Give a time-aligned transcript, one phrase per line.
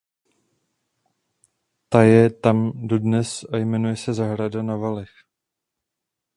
[1.89, 5.11] Ta je tam dodnes a jmenuje se zahrada Na Valech.